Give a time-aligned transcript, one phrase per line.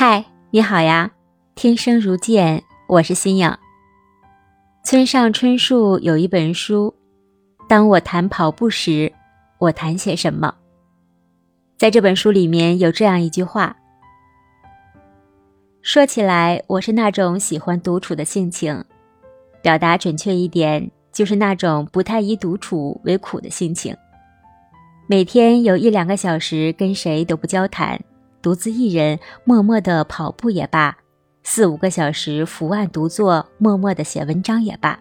[0.00, 1.10] 嗨，你好呀！
[1.56, 3.52] 听声如见，我是新颖。
[4.84, 6.94] 村上春树有一本书，
[7.68, 9.12] 当我谈跑步时，
[9.58, 10.54] 我谈些什么？
[11.76, 13.76] 在这本书里面有这样一句话：
[15.82, 18.84] 说起来，我是那种喜欢独处的性情，
[19.60, 23.96] 表达准确一点，就是那种不太以独处为苦的性情。
[25.08, 28.00] 每天有一两个小时跟谁都不交谈。
[28.40, 30.96] 独自一人默默的跑步也罢，
[31.42, 34.98] 四五个小时伏案独坐，默默的写文章也罢，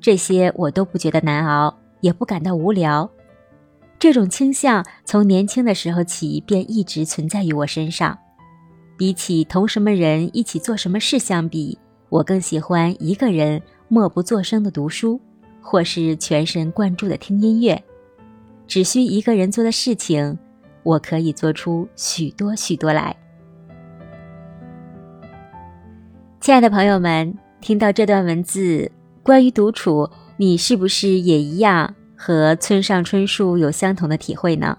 [0.00, 3.10] 这些我都不觉得难熬，也不感到无聊。
[3.98, 8.16] 这种倾向从年轻的时候起便一直存在于我身上。
[8.96, 15.20] 比起同什么人一起做什么事相比，我更喜欢一个人默不作声的读书，
[15.60, 17.82] 或是全神贯注的听音乐。
[18.66, 20.38] 只需一个人做的事情。
[20.86, 23.16] 我可以做出许多许多来，
[26.40, 28.88] 亲爱的朋友们，听到这段文字，
[29.20, 34.78] 关于独处，你是不是也一样和村上春树有相同的体会呢？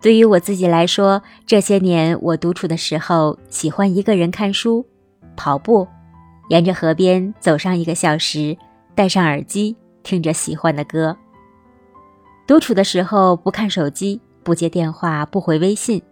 [0.00, 4.86] 对于我自己来说，这些年我独处的时候，喜欢一个人看书、
[5.34, 5.88] 跑步，
[6.50, 8.56] 沿着河边走上一个小时，
[8.94, 11.16] 戴上耳机，听着喜欢的歌。
[12.46, 14.20] 独处的时候不看手机。
[14.42, 16.02] 不接电话，不回微信，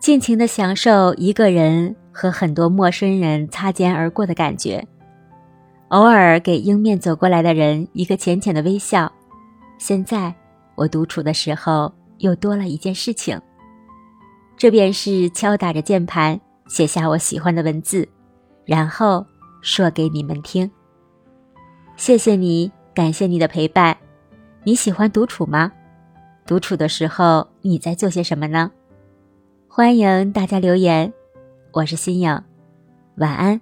[0.00, 4.86] 尽情的享受一个人和很多陌生人擦肩而过的感觉，
[5.88, 9.10] 偶尔给迎面走过来的人一个浅浅的微笑。
[9.78, 10.34] 现在
[10.74, 13.40] 我独处的时候，又多了一件事情，
[14.56, 18.08] 这便是敲打着键盘写下我喜欢的文字，
[18.64, 19.24] 然后
[19.62, 20.70] 说给你们听。
[21.96, 23.96] 谢谢你，感谢你的陪伴。
[24.64, 25.72] 你喜欢独处吗？
[26.46, 28.72] 独处的时候，你在做些什么呢？
[29.68, 31.12] 欢迎大家留言，
[31.74, 32.42] 我是新颖，
[33.16, 33.60] 晚安。